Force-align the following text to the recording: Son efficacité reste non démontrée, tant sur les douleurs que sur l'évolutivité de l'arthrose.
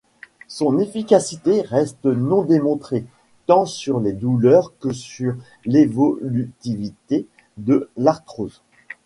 Son 0.47 0.79
efficacité 0.79 1.61
reste 1.61 2.05
non 2.05 2.41
démontrée, 2.41 3.05
tant 3.45 3.67
sur 3.67 3.99
les 3.99 4.13
douleurs 4.13 4.73
que 4.79 4.91
sur 4.93 5.35
l'évolutivité 5.63 7.27
de 7.57 7.87
l'arthrose. 7.97 8.63